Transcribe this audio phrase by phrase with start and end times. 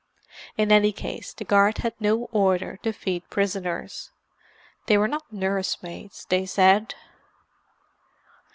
[0.57, 4.09] In any case the guard had no order to feed prisoners;
[4.87, 6.95] they were not nurse maids, they said.